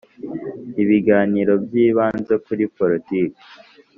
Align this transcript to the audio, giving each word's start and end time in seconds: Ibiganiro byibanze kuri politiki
Ibiganiro 0.83 1.53
byibanze 1.65 2.33
kuri 2.45 2.63
politiki 2.77 3.41